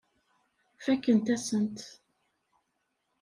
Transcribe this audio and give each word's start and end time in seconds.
Fakkent-as-ten. 0.83 1.75